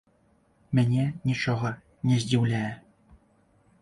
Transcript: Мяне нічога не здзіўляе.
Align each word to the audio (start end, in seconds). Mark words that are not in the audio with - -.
Мяне 0.77 1.03
нічога 1.31 1.73
не 2.13 2.21
здзіўляе. 2.25 2.73